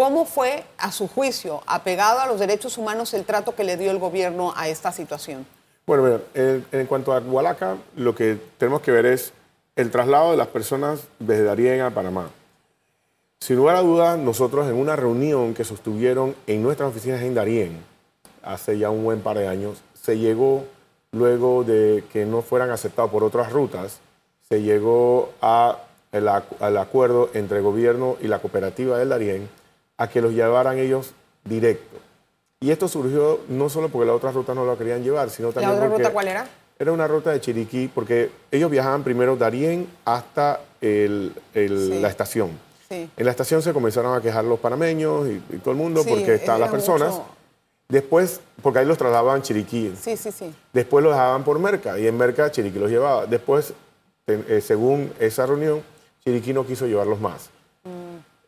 ¿Cómo 0.00 0.24
fue, 0.24 0.64
a 0.78 0.92
su 0.92 1.08
juicio, 1.08 1.60
apegado 1.66 2.20
a 2.20 2.26
los 2.26 2.40
derechos 2.40 2.78
humanos 2.78 3.12
el 3.12 3.26
trato 3.26 3.54
que 3.54 3.64
le 3.64 3.76
dio 3.76 3.90
el 3.90 3.98
gobierno 3.98 4.54
a 4.56 4.66
esta 4.66 4.92
situación? 4.92 5.44
Bueno, 5.86 6.22
en, 6.32 6.86
cuanto 6.86 7.12
a 7.12 7.18
Hualaca, 7.18 7.76
lo 7.96 8.14
que 8.14 8.38
tenemos 8.56 8.80
que 8.80 8.92
ver 8.92 9.04
es 9.04 9.34
el 9.76 9.90
traslado 9.90 10.30
de 10.30 10.38
las 10.38 10.46
personas 10.46 11.00
desde 11.18 11.44
Darien 11.44 11.82
a 11.82 11.90
Panamá. 11.90 12.30
Sin 13.40 13.56
lugar 13.56 13.76
a 13.76 13.82
dudas, 13.82 14.18
nosotros 14.18 14.66
en 14.68 14.76
una 14.76 14.96
reunión 14.96 15.52
que 15.52 15.64
sostuvieron 15.64 16.34
en 16.46 16.62
nuestras 16.62 16.88
oficinas 16.88 17.20
en 17.20 17.34
Darién, 17.34 17.84
hace 18.42 18.78
ya 18.78 18.88
un 18.88 19.04
buen 19.04 19.20
par 19.20 19.36
de 19.36 19.48
años, 19.48 19.82
se 19.92 20.16
llegó, 20.16 20.64
luego 21.12 21.62
de 21.62 22.04
que 22.10 22.24
no 22.24 22.40
fueran 22.40 22.70
aceptados 22.70 23.10
por 23.10 23.22
otras 23.22 23.52
rutas, 23.52 24.00
se 24.48 24.62
llegó 24.62 25.28
al 25.42 26.78
acuerdo 26.78 27.28
entre 27.34 27.58
el 27.58 27.64
gobierno 27.64 28.16
y 28.22 28.28
la 28.28 28.38
cooperativa 28.38 28.96
del 28.96 29.10
Darién 29.10 29.59
a 30.00 30.08
que 30.08 30.22
los 30.22 30.32
llevaran 30.32 30.78
ellos 30.78 31.12
directo. 31.44 31.98
Y 32.58 32.70
esto 32.70 32.88
surgió 32.88 33.40
no 33.48 33.68
solo 33.68 33.90
porque 33.90 34.06
la 34.06 34.14
otra 34.14 34.32
ruta 34.32 34.54
no 34.54 34.64
lo 34.64 34.76
querían 34.78 35.02
llevar, 35.04 35.28
sino 35.30 35.52
también 35.52 35.70
¿La 35.72 35.76
otra 35.76 35.88
porque 35.88 36.02
ruta 36.04 36.12
cuál 36.12 36.28
era? 36.28 36.48
era 36.78 36.92
una 36.92 37.06
ruta 37.06 37.30
de 37.30 37.40
Chiriquí, 37.40 37.88
porque 37.94 38.30
ellos 38.50 38.70
viajaban 38.70 39.02
primero 39.04 39.36
Darién 39.36 39.86
hasta 40.06 40.60
el- 40.80 41.34
el- 41.52 41.90
Sí. 41.92 42.00
la 42.00 42.08
estación. 42.08 42.50
Sí. 42.88 43.10
En 43.14 43.24
la 43.26 43.30
estación 43.30 43.60
se 43.62 43.72
comenzaron 43.74 44.16
a 44.16 44.22
quejar 44.22 44.44
los 44.44 44.58
panameños 44.58 45.28
y, 45.28 45.42
y 45.54 45.58
todo 45.58 45.72
el 45.72 45.76
mundo 45.76 46.02
Sí, 46.02 46.08
porque 46.10 46.34
estaban 46.34 46.62
las 46.62 46.70
personas. 46.70 47.10
mucho- 47.12 47.26
Después, 47.88 48.40
porque 48.62 48.78
ahí 48.78 48.86
los 48.86 48.96
trasladaban 48.96 49.40
a 49.40 49.42
Chiriquí. 49.42 49.92
Sí, 50.00 50.16
sí, 50.16 50.30
sí. 50.32 50.54
Después 50.72 51.02
los 51.04 51.12
dejaban 51.12 51.44
por 51.44 51.58
Merca 51.58 51.98
y 51.98 52.06
en 52.06 52.16
Merca 52.16 52.50
Chiriquí 52.50 52.78
los 52.78 52.90
llevaba. 52.90 53.26
Después, 53.26 53.74
eh, 54.28 54.60
según 54.64 55.12
esa 55.18 55.44
reunión, 55.44 55.82
Chiriquí 56.24 56.52
no 56.54 56.64
quiso 56.66 56.86
llevarlos 56.86 57.20
más. 57.20 57.50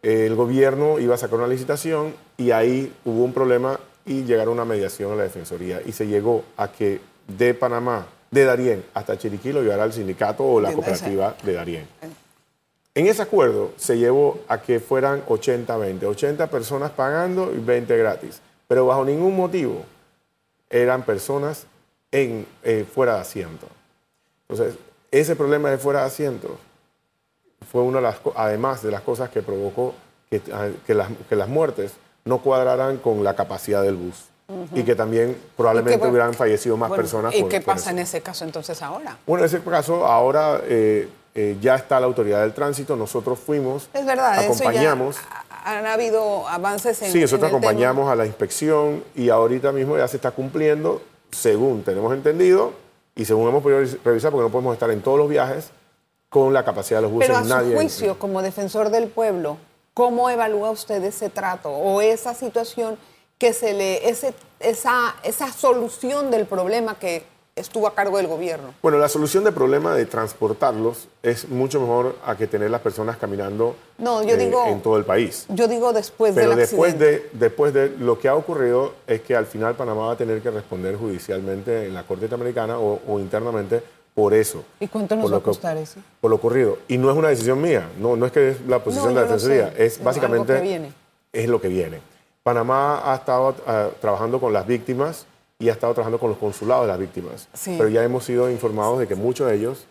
El 0.02 0.34
gobierno 0.34 0.98
iba 0.98 1.14
a 1.14 1.18
sacar 1.18 1.38
una 1.38 1.46
licitación 1.46 2.12
y 2.36 2.50
ahí 2.50 2.92
hubo 3.04 3.22
un 3.22 3.32
problema 3.32 3.78
y 4.04 4.24
llegaron 4.24 4.58
a 4.58 4.62
una 4.62 4.64
mediación 4.64 5.12
a 5.12 5.14
la 5.14 5.22
Defensoría 5.22 5.80
y 5.86 5.92
se 5.92 6.08
llegó 6.08 6.42
a 6.56 6.72
que 6.72 7.00
de 7.28 7.54
Panamá, 7.54 8.08
de 8.32 8.44
Darién 8.44 8.84
hasta 8.94 9.16
Chiriquí 9.16 9.52
lo 9.52 9.62
llevara 9.62 9.84
el 9.84 9.92
sindicato 9.92 10.44
o 10.44 10.60
la 10.60 10.72
cooperativa 10.72 11.36
de 11.44 11.52
Darién. 11.52 11.86
En 12.96 13.06
ese 13.06 13.22
acuerdo 13.22 13.70
se 13.76 13.96
llevó 13.96 14.40
a 14.48 14.60
que 14.60 14.80
fueran 14.80 15.24
80-20, 15.24 16.04
80 16.04 16.48
personas 16.48 16.90
pagando 16.90 17.52
y 17.54 17.58
20 17.60 17.96
gratis, 17.96 18.40
pero 18.66 18.86
bajo 18.86 19.04
ningún 19.04 19.36
motivo 19.36 19.84
eran 20.68 21.04
personas 21.04 21.66
en, 22.10 22.44
eh, 22.64 22.84
fuera 22.92 23.14
de 23.14 23.20
asiento. 23.20 23.68
Entonces, 24.48 24.76
ese 25.12 25.36
problema 25.36 25.70
de 25.70 25.78
fuera 25.78 26.00
de 26.00 26.06
asiento 26.06 26.58
fue 27.70 27.82
una 27.82 27.98
de 27.98 28.02
las, 28.02 28.16
además 28.36 28.82
de 28.82 28.90
las 28.90 29.02
cosas 29.02 29.30
que 29.30 29.42
provocó 29.42 29.94
que, 30.30 30.40
ah, 30.52 30.68
que 30.86 30.94
las, 30.94 31.08
que 31.28 31.36
las 31.36 31.48
muertes 31.48 31.92
no 32.24 32.38
cuadraran 32.38 32.98
con 32.98 33.22
la 33.24 33.34
capacidad 33.34 33.82
del 33.82 33.96
bus 33.96 34.24
y 34.74 34.82
que 34.82 34.94
también 34.94 35.36
probablemente 35.56 36.06
hubieran 36.06 36.34
fallecido 36.34 36.76
más 36.76 36.90
Bueno, 36.90 37.02
personas. 37.02 37.34
¿Y 37.34 37.40
por- 37.40 37.50
qué 37.50 37.60
pasa 37.62 37.90
en 37.90 37.98
ese 38.00 38.20
caso 38.20 38.44
entonces 38.44 38.82
ahora? 38.82 39.16
Bueno, 39.26 39.44
en 39.44 39.46
ese 39.46 39.60
caso, 39.62 40.06
ahora 40.06 40.60
eh, 40.64 41.08
eh, 41.34 41.56
ya 41.60 41.76
está 41.76 41.98
la 41.98 42.06
autoridad 42.06 42.42
del 42.42 42.52
tránsito, 42.52 42.94
nosotros 42.94 43.38
fuimos, 43.38 43.88
Es 43.94 44.04
verdad, 44.04 44.38
acompañamos. 44.38 45.16
eso 45.16 45.24
ya 45.30 45.44
ha- 45.64 45.78
han 45.78 45.86
habido 45.86 46.46
avances 46.48 47.00
en 47.02 47.12
Sí, 47.12 47.20
nosotros 47.22 47.48
en 47.50 47.54
el 47.56 47.60
tema. 47.60 47.70
acompañamos 47.70 48.10
a 48.10 48.14
la 48.16 48.26
inspección 48.26 49.02
y 49.14 49.30
ahorita 49.30 49.72
mismo 49.72 49.96
ya 49.96 50.06
se 50.06 50.16
está 50.16 50.30
cumpliendo, 50.32 51.00
según 51.30 51.82
tenemos 51.82 52.12
entendido 52.12 52.72
y 53.16 53.24
según 53.24 53.48
hemos 53.48 53.62
podido 53.62 53.80
revisar, 54.04 54.30
porque 54.32 54.42
no 54.44 54.50
podemos 54.52 54.74
estar 54.74 54.90
en 54.90 55.00
todos 55.00 55.18
los 55.18 55.28
viajes 55.30 55.70
con 56.32 56.54
la 56.54 56.64
capacidad 56.64 56.98
de 56.98 57.02
los 57.02 57.12
buses. 57.12 57.28
Pero 57.28 57.38
a 57.40 57.60
su 57.62 57.74
juicio, 57.74 58.18
como 58.18 58.40
defensor 58.40 58.88
del 58.88 59.08
pueblo, 59.08 59.58
¿cómo 59.92 60.30
evalúa 60.30 60.70
usted 60.70 61.04
ese 61.04 61.28
trato 61.28 61.68
o 61.68 62.00
esa 62.00 62.32
situación 62.34 62.96
que 63.36 63.52
se 63.52 63.74
le, 63.74 64.08
ese, 64.08 64.32
esa, 64.58 65.14
esa 65.24 65.52
solución 65.52 66.30
del 66.30 66.46
problema 66.46 66.98
que 66.98 67.24
estuvo 67.54 67.86
a 67.86 67.94
cargo 67.94 68.16
del 68.16 68.28
gobierno? 68.28 68.72
Bueno, 68.80 68.96
la 68.96 69.10
solución 69.10 69.44
del 69.44 69.52
problema 69.52 69.94
de 69.94 70.06
transportarlos 70.06 71.06
es 71.22 71.50
mucho 71.50 71.80
mejor 71.82 72.16
a 72.24 72.34
que 72.34 72.46
tener 72.46 72.70
las 72.70 72.80
personas 72.80 73.18
caminando 73.18 73.76
No, 73.98 74.22
yo 74.22 74.30
eh, 74.36 74.38
digo- 74.38 74.64
en 74.68 74.80
todo 74.80 74.96
el 74.96 75.04
país. 75.04 75.44
Yo 75.50 75.68
digo 75.68 75.92
después 75.92 76.32
Pero 76.34 76.48
del 76.50 76.60
después 76.60 76.94
accidente. 76.94 77.28
de, 77.34 77.38
después 77.38 77.74
de 77.74 77.90
lo 77.98 78.18
que 78.18 78.28
ha 78.28 78.34
ocurrido 78.36 78.94
es 79.06 79.20
que 79.20 79.36
al 79.36 79.44
final 79.44 79.74
Panamá 79.74 80.06
va 80.06 80.12
a 80.12 80.16
tener 80.16 80.40
que 80.40 80.50
responder 80.50 80.96
judicialmente 80.96 81.84
en 81.88 81.92
la 81.92 82.04
Corte 82.04 82.24
Interamericana 82.24 82.78
o, 82.78 83.00
o 83.06 83.18
internamente 83.18 83.82
por 84.14 84.34
eso. 84.34 84.64
¿Y 84.80 84.88
cuánto 84.88 85.16
nos 85.16 85.32
va 85.32 85.38
a 85.38 85.40
costar 85.40 85.76
eso? 85.76 86.00
Por 86.20 86.30
lo 86.30 86.36
ocurrido. 86.36 86.78
Y 86.88 86.98
no 86.98 87.10
es 87.10 87.16
una 87.16 87.28
decisión 87.28 87.60
mía, 87.60 87.88
no, 87.98 88.16
no 88.16 88.26
es 88.26 88.32
que 88.32 88.50
es 88.50 88.60
la 88.66 88.78
posición 88.82 89.14
No, 89.14 89.20
de 89.20 89.26
la. 89.26 89.32
Defensoría, 89.32 89.72
es 89.76 89.94
Algo 89.96 90.04
básicamente 90.04 90.54
que 90.54 90.60
viene. 90.60 90.92
es 91.32 91.48
lo 91.48 91.60
que 91.60 91.68
viene. 91.68 92.00
Panamá 92.42 93.10
ha 93.10 93.14
estado 93.16 93.54
ah, 93.66 93.88
trabajando 94.00 94.40
con 94.40 94.52
las 94.52 94.66
víctimas 94.66 95.26
y 95.58 95.68
ha 95.68 95.72
estado 95.72 95.94
trabajando 95.94 96.18
con 96.18 96.28
los 96.30 96.38
consulados 96.38 96.84
de 96.86 96.88
las 96.88 96.98
víctimas. 96.98 97.48
Sí. 97.54 97.76
Pero 97.78 97.88
ya 97.88 98.02
hemos 98.02 98.24
sido 98.24 98.50
informados 98.50 98.98
de 98.98 99.06
que 99.06 99.14
muchos 99.14 99.48
de 99.48 99.54
ellos 99.56 99.86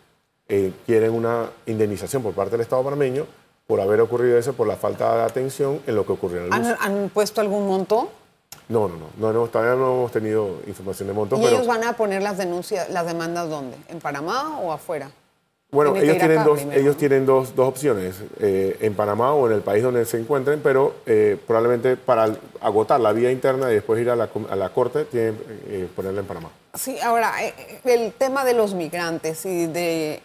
eh, 0.50 0.74
quieren 0.86 1.14
una 1.14 1.50
indemnización 1.66 2.22
por 2.22 2.34
parte 2.34 2.52
del 2.52 2.62
Estado 2.62 2.84
panameño 2.84 3.26
por 3.68 3.80
haber 3.80 4.02
ocurrido 4.02 4.38
eso, 4.38 4.52
por 4.52 4.68
la 4.68 4.76
falta 4.76 5.16
de 5.16 5.22
atención 5.24 5.80
en 5.88 5.96
lo 5.96 6.06
que 6.06 6.12
ocurrió 6.12 6.40
en 6.40 6.44
el 6.54 6.60
bus. 6.60 6.68
¿Han, 6.82 6.94
han 7.04 7.10
puesto 7.10 7.40
algún 7.40 7.68
monto? 7.68 8.10
No, 8.70 8.88
no, 8.88 8.96
no, 8.96 9.08
no, 9.18 9.34
no, 9.34 9.48
todavía 9.48 9.76
no 9.76 9.94
hemos 9.94 10.12
tenido 10.12 10.62
información 10.66 11.08
de 11.08 11.14
montos, 11.14 11.40
¿Y 11.40 11.44
pero 11.44 11.56
ellos 11.56 11.68
van 11.68 11.84
a 11.84 11.94
poner 11.94 12.22
las 12.22 12.38
denuncias, 12.38 12.90
las 12.90 13.06
demandas 13.06 13.50
dónde? 13.50 13.78
¿En 13.90 14.00
Panamá 14.00 14.60
o 14.60 14.72
afuera? 14.72 15.12
bueno, 15.72 15.96
ellos 15.96 16.18
tienen, 16.18 16.44
dos, 16.44 16.60
primero, 16.60 16.82
ellos 16.82 16.96
¿no? 16.96 17.00
tienen 17.00 17.26
dos, 17.26 17.56
dos 17.56 17.70
opciones, 17.70 18.16
eh, 18.40 18.78
en 18.82 18.94
Panamá 18.94 19.34
o 19.34 19.48
en 19.48 19.54
el 19.54 19.62
país 19.62 19.82
donde 19.82 20.04
se 20.06 20.20
encuentren, 20.20 20.60
pero 20.62 20.96
eh, 21.06 21.38
probablemente 21.48 21.96
para 21.96 22.30
agotar 22.60 23.00
la 23.00 23.14
vía 23.14 23.32
interna 23.32 23.72
y 23.72 23.76
después 23.76 24.02
ir 24.02 24.10
a 24.10 24.18
la, 24.18 24.30
a 24.50 24.56
la 24.58 24.70
corte, 24.70 25.06
tienen 25.06 25.38
que 25.38 25.88
ponerla 25.96 26.20
en 26.20 26.28
Panamá. 26.28 26.50
Sí, 26.74 27.00
ahora, 27.00 27.42
eh, 27.42 27.54
eh, 27.58 27.80
el 27.86 28.14
tema 28.14 28.44
de 28.44 28.54
los 28.54 28.74
migrantes 28.74 29.46
y 29.46 29.68
de 29.68 30.22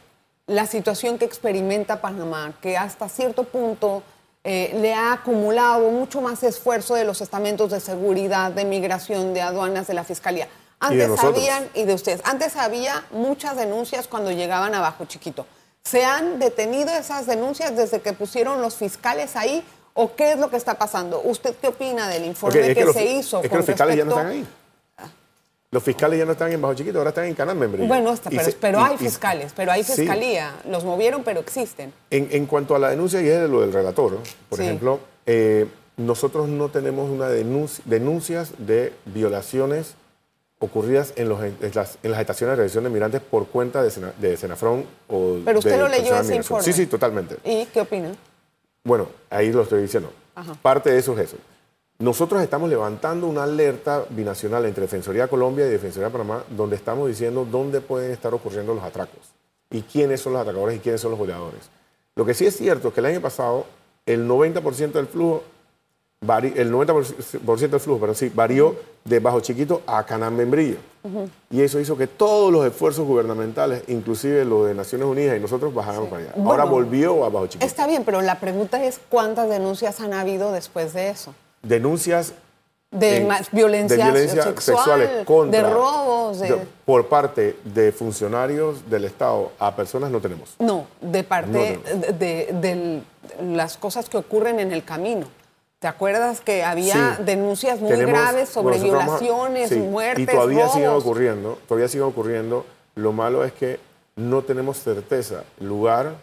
la 0.49 0.67
situación 0.67 1.17
que 1.17 1.25
experimenta 1.25 2.01
Panamá, 2.01 2.55
que 2.61 2.77
hasta 2.77 3.09
cierto 3.09 3.45
punto 3.45 4.03
eh, 4.49 4.71
le 4.81 4.95
ha 4.95 5.13
acumulado 5.13 5.91
mucho 5.91 6.21
más 6.21 6.45
esfuerzo 6.45 6.95
de 6.95 7.03
los 7.03 7.21
estamentos 7.21 7.73
de 7.73 7.81
seguridad, 7.81 8.53
de 8.53 8.65
migración, 8.65 9.35
de 9.35 9.43
aduanas, 9.43 9.89
de 9.89 9.95
la 9.95 10.05
fiscalía. 10.05 10.45
Y 10.47 10.49
Antes 10.79 11.09
nosotros. 11.09 11.35
habían, 11.35 11.69
y 11.75 11.83
de 11.83 11.95
ustedes, 11.95 12.21
antes 12.23 12.55
había 12.55 13.05
muchas 13.11 13.57
denuncias 13.57 14.07
cuando 14.07 14.31
llegaban 14.31 14.73
a 14.77 14.81
Bajo 14.81 15.05
Chiquito. 15.07 15.47
¿Se 15.83 16.05
han 16.05 16.39
detenido 16.39 16.93
esas 16.93 17.27
denuncias 17.27 17.77
desde 17.77 18.01
que 18.01 18.13
pusieron 18.13 18.63
los 18.63 18.77
fiscales 18.77 19.35
ahí? 19.35 19.65
¿O 19.95 20.15
qué 20.15 20.31
es 20.31 20.39
lo 20.39 20.49
que 20.49 20.57
está 20.59 20.75
pasando? 20.75 21.23
¿Usted 21.25 21.57
qué 21.61 21.67
opina 21.67 22.07
del 22.07 22.25
informe 22.25 22.69
es 22.69 22.75
que, 22.77 22.85
los, 22.85 22.95
se 22.95 23.05
hizo? 23.05 23.43
es 23.43 23.51
que 23.51 23.57
los 23.57 23.67
fiscales 23.67 23.97
ya 23.97 24.05
no 24.05 24.13
están 24.13 24.27
ahí. 24.29 24.47
Los 25.71 25.83
fiscales 25.83 26.19
ya 26.19 26.25
no 26.25 26.33
están 26.33 26.53
en 26.53 26.63
Bajo 26.63 26.75
Chiquito, 26.75 26.99
ahora 26.99 27.11
están 27.11 27.25
en 27.25 27.35
Canal 27.35 27.57
Membrillo. 27.57 27.89
Bueno, 27.89 28.13
está, 28.13 28.31
pero, 28.31 28.45
se- 28.45 28.53
pero 28.53 28.81
y- 28.81 28.83
hay 28.85 28.97
fiscales, 28.97 29.53
pero 29.55 29.73
hay 29.73 29.83
Sí. 29.83 29.93
fiscalía. 29.95 30.55
Los 30.69 30.85
movieron, 30.85 31.25
pero 31.25 31.41
existen. 31.41 31.93
En, 32.11 32.29
en 32.31 32.47
cuanto 32.47 32.77
a 32.77 32.79
la 32.79 32.91
denuncia, 32.91 33.21
y 33.21 33.29
es 33.29 33.41
de 33.41 33.49
lo 33.49 33.61
del 33.63 33.73
relator, 33.73 34.19
por 34.49 34.59
Sí. 34.59 34.65
ejemplo, 34.65 35.01
eh, 35.27 35.67
nosotros 35.97 36.49
no 36.49 36.69
tenemos 36.69 37.11
una 37.11 37.29
denuncia, 37.29 37.83
denuncias 37.87 38.53
de 38.59 38.93
violaciones 39.07 39.95
ocurridas 40.59 41.13
en, 41.17 41.29
los, 41.29 41.43
en, 41.43 41.57
las, 41.75 41.99
en 42.03 42.11
las 42.13 42.21
estaciones 42.21 42.57
de 42.57 42.63
recepción 42.63 42.85
de 42.85 42.91
migrantes 42.91 43.21
por 43.21 43.47
cuenta 43.49 43.83
de, 43.83 43.91
Sena- 43.91 44.13
de 44.19 44.37
Senafrón 44.37 44.87
o 45.09 45.39
Pero 45.45 45.59
usted 45.59 45.73
de 45.73 45.79
lo 45.79 45.89
leyó 45.89 46.17
ese 46.19 46.37
informe. 46.37 46.63
Sí, 46.65 46.73
sí, 46.73 46.87
totalmente. 46.87 47.37
¿Y 47.45 47.67
qué 47.67 47.81
opina? 47.81 48.13
Bueno, 48.85 49.09
ahí 49.31 49.51
lo 49.53 49.63
estoy 49.63 49.83
diciendo. 49.83 50.13
Ajá. 50.35 50.55
Parte 50.63 50.91
de 50.93 50.99
eso 50.99 51.13
es 51.15 51.27
eso. 51.29 51.37
Nosotros 51.99 52.43
estamos 52.43 52.69
levantando 52.69 53.27
una 53.27 53.45
alerta 53.45 54.05
binacional 54.11 54.67
entre 54.67 54.83
Defensoría 54.83 55.29
Colombia 55.29 55.67
y 55.67 55.71
Defensoría 55.71 56.11
Panamá, 56.11 56.45
donde 56.51 56.77
estamos 56.77 57.09
diciendo 57.09 57.47
dónde 57.51 57.81
pueden 57.81 58.11
estar 58.11 58.35
ocurriendo 58.35 58.75
los 58.75 58.85
atracos 58.85 59.21
y 59.71 59.81
quiénes 59.81 60.21
son 60.21 60.35
los 60.35 60.43
atracadores 60.43 60.77
y 60.77 60.81
quiénes 60.81 61.01
son 61.01 61.13
los 61.13 61.19
goleadores. 61.19 61.71
Lo 62.15 62.27
que 62.27 62.35
sí 62.35 62.45
es 62.45 62.55
cierto 62.55 62.89
es 62.89 62.95
que 62.95 63.01
el 63.01 63.07
año 63.07 63.23
pasado 63.23 63.65
el 64.05 64.29
90% 64.29 64.93
del 64.93 65.07
flujo, 65.07 65.43
el 66.21 66.73
90% 66.73 67.71
del 67.71 67.81
flujo, 67.81 68.01
pero 68.01 68.15
sí, 68.15 68.31
varió 68.35 68.77
de 69.03 69.19
Bajo 69.19 69.41
Chiquito 69.41 69.81
a 69.87 70.05
Canán 70.05 70.37
Membrillo. 70.37 70.77
Y 71.51 71.63
eso 71.63 71.81
hizo 71.81 71.97
que 71.97 72.09
todos 72.09 72.53
los 72.53 72.67
esfuerzos 72.67 73.07
gubernamentales, 73.07 73.85
inclusive 73.87 74.45
los 74.45 74.67
de 74.67 74.75
Naciones 74.75 75.07
Unidas 75.07 75.37
y 75.37 75.41
nosotros, 75.41 75.73
bajáramos 75.73 76.11
para 76.11 76.25
allá. 76.25 76.33
Ahora 76.37 76.65
volvió 76.65 77.25
a 77.25 77.31
Bajo 77.31 77.47
Chiquito. 77.47 77.65
Está 77.65 77.87
bien, 77.87 78.05
pero 78.05 78.21
la 78.21 78.39
pregunta 78.39 78.85
es 78.85 79.01
cuántas 79.09 79.49
denuncias 79.49 80.01
han 80.01 80.13
habido 80.13 80.53
después 80.53 80.93
de 80.93 81.09
eso. 81.09 81.33
Denuncias 81.67 82.33
De 82.91 83.17
en- 83.19 83.29
violencia, 83.53 83.97
de 83.97 84.03
violencia 84.05 84.43
sexual, 84.45 84.77
sexuales 84.77 85.25
contra, 85.27 85.63
de 85.63 85.71
robos, 85.75 86.39
de... 86.41 86.67
por 86.85 87.09
parte 87.09 87.57
de 87.65 87.93
funcionarios 87.93 88.89
del 88.89 89.05
Estado 89.05 89.53
a 89.59 89.75
personas 89.75 90.11
no 90.11 90.21
tenemos. 90.21 90.55
No, 90.59 90.87
de 91.01 91.25
parte 91.25 91.81
No, 91.85 92.13
De, 92.13 92.53
de- 92.53 93.03
las 93.43 93.77
cosas 93.77 94.09
que 94.09 94.17
ocurren 94.17 94.61
en 94.61 94.73
el 94.73 94.85
camino. 94.85 95.27
¿Te 95.79 95.89
acuerdas 95.89 96.41
que 96.41 96.65
había 96.65 97.17
Sí. 97.17 97.23
denuncias 97.25 97.81
muy 97.81 97.91
Tenemos- 97.91 98.13
graves 98.21 98.49
sobre 98.49 98.79
bueno, 98.79 98.85
violaciones, 98.99 99.69
sí, 99.69 99.77
muertes, 99.79 100.23
Y 100.23 100.27
todavía 100.27 100.69
siguen 100.69 100.89
robos? 100.89 101.05
ocurriendo, 101.05 101.59
todavía 101.69 101.89
siguen 101.89 102.07
ocurriendo. 102.07 102.65
Lo 102.95 103.13
malo 103.13 103.45
es 103.45 103.53
que 103.53 103.79
no 104.15 104.41
tenemos 104.43 104.79
certeza, 104.79 105.43
lugar, 105.61 106.15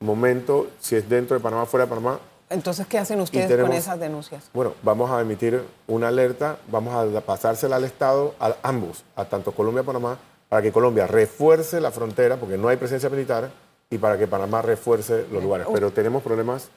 momento, 0.00 0.66
si 0.80 0.96
es 0.96 1.08
dentro 1.08 1.36
de 1.36 1.42
Panamá, 1.42 1.66
fuera 1.66 1.84
de 1.86 1.90
Panamá. 1.90 2.18
Entonces, 2.50 2.86
¿qué 2.86 2.98
hacen 2.98 3.20
ustedes 3.20 3.60
con 3.60 3.72
esas 3.72 3.98
denuncias? 3.98 4.50
Bueno, 4.52 4.74
vamos 4.82 5.10
a 5.10 5.20
emitir 5.20 5.64
una 5.86 6.08
alerta, 6.08 6.58
vamos 6.70 6.94
a 6.94 7.20
pasársela 7.22 7.76
al 7.76 7.84
Estado, 7.84 8.34
a 8.40 8.56
ambos, 8.62 9.04
a 9.16 9.24
tanto 9.24 9.52
Colombia 9.52 9.82
como 9.82 10.00
Panamá, 10.00 10.20
para 10.48 10.60
que 10.60 10.72
Colombia 10.72 11.06
refuerce 11.06 11.80
la 11.80 11.90
frontera, 11.90 12.36
porque 12.36 12.58
no 12.58 12.68
hay 12.68 12.76
presencia 12.76 13.08
militar, 13.08 13.50
y 13.88 13.98
para 13.98 14.18
que 14.18 14.26
Panamá 14.26 14.62
refuerce 14.62 15.26
los 15.32 15.42
lugares. 15.42 15.66
Pero 15.72 15.92
tenemos 15.92 16.22
problemas 16.22 16.70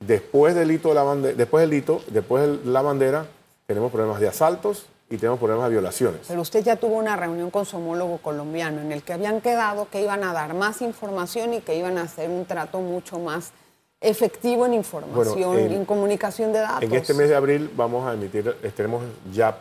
Después 0.00 0.54
del 0.54 0.70
hito 0.70 0.90
de 0.90 0.94
la 0.94 1.02
bandera, 1.02 1.34
después 1.34 1.68
del 1.68 1.76
hito, 1.76 2.00
después 2.08 2.64
de 2.64 2.70
la 2.70 2.82
bandera, 2.82 3.26
tenemos 3.66 3.90
problemas 3.90 4.20
de 4.20 4.28
asaltos 4.28 4.86
y 5.10 5.16
tenemos 5.16 5.40
problemas 5.40 5.66
de 5.66 5.72
violaciones. 5.72 6.20
Pero 6.28 6.40
usted 6.40 6.62
ya 6.62 6.76
tuvo 6.76 6.96
una 6.96 7.16
reunión 7.16 7.50
con 7.50 7.66
su 7.66 7.78
homólogo 7.78 8.18
colombiano 8.18 8.80
en 8.80 8.92
el 8.92 9.02
que 9.02 9.12
habían 9.12 9.40
quedado 9.40 9.88
que 9.90 10.00
iban 10.00 10.22
a 10.22 10.32
dar 10.32 10.54
más 10.54 10.82
información 10.82 11.52
y 11.52 11.60
que 11.62 11.76
iban 11.76 11.98
a 11.98 12.02
hacer 12.02 12.30
un 12.30 12.44
trato 12.44 12.80
mucho 12.80 13.18
más 13.18 13.52
efectivo 14.00 14.66
en 14.66 14.74
información, 14.74 15.34
Bueno, 15.34 15.54
en- 15.58 15.72
en 15.72 15.84
comunicación 15.84 16.52
de 16.52 16.60
datos. 16.60 16.82
En 16.84 16.94
este 16.94 17.14
mes 17.14 17.28
de 17.28 17.34
abril 17.34 17.70
vamos 17.76 18.06
a 18.06 18.14
emitir, 18.14 18.54
tenemos 18.76 19.02
ya 19.32 19.58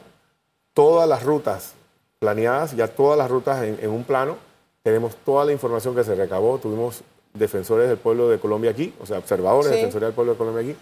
todas 0.73 1.07
las 1.09 1.23
rutas 1.23 1.73
planeadas, 2.19 2.75
ya 2.75 2.87
todas 2.87 3.17
las 3.17 3.29
rutas 3.29 3.63
en, 3.63 3.77
en 3.81 3.89
un 3.89 4.03
plano, 4.03 4.37
tenemos 4.83 5.15
toda 5.25 5.43
la 5.45 5.51
información 5.51 5.95
que 5.95 6.03
se 6.03 6.15
recabó, 6.15 6.57
tuvimos 6.59 7.01
defensores 7.33 7.87
del 7.89 7.97
pueblo 7.97 8.29
de 8.29 8.39
Colombia 8.39 8.71
aquí, 8.71 8.93
o 9.01 9.05
sea, 9.05 9.17
observadores, 9.19 9.69
Sí. 9.69 9.75
defensores 9.75 10.07
del 10.07 10.13
pueblo 10.15 10.33
de 10.33 10.37
Colombia 10.37 10.63
aquí, 10.63 10.75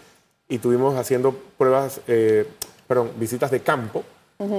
y 0.48 0.58
tuvimos 0.58 0.94
haciendo 0.96 1.34
pruebas, 1.58 2.00
eh, 2.06 2.46
perdón, 2.86 3.10
visitas 3.16 3.50
de 3.50 3.60
campo, 3.60 4.04